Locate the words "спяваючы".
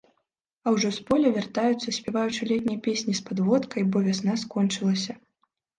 1.99-2.41